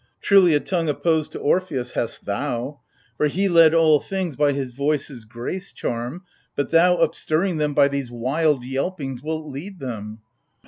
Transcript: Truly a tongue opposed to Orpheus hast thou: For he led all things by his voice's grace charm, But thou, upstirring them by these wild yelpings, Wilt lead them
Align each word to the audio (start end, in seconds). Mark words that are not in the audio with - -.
Truly 0.19 0.55
a 0.55 0.59
tongue 0.59 0.89
opposed 0.89 1.31
to 1.33 1.39
Orpheus 1.39 1.91
hast 1.91 2.25
thou: 2.25 2.79
For 3.17 3.27
he 3.27 3.47
led 3.47 3.75
all 3.75 3.99
things 3.99 4.35
by 4.35 4.51
his 4.51 4.71
voice's 4.73 5.25
grace 5.25 5.71
charm, 5.71 6.23
But 6.55 6.71
thou, 6.71 6.95
upstirring 6.95 7.57
them 7.57 7.75
by 7.75 7.87
these 7.87 8.09
wild 8.09 8.65
yelpings, 8.65 9.21
Wilt 9.21 9.45
lead 9.45 9.77
them 9.77 10.21